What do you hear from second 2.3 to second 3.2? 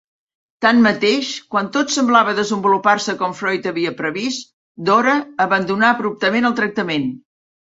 desenvolupar-se